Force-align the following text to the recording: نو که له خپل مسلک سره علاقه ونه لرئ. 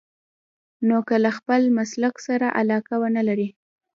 نو 0.87 0.97
که 1.07 1.15
له 1.23 1.31
خپل 1.37 1.61
مسلک 1.77 2.15
سره 2.27 2.47
علاقه 2.59 2.95
ونه 3.01 3.21
لرئ. 3.27 3.49